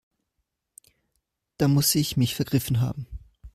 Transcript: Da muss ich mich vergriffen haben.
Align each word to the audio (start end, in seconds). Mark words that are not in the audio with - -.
Da 1.57 1.67
muss 1.67 1.93
ich 1.93 2.17
mich 2.17 2.33
vergriffen 2.33 2.81
haben. 2.81 3.05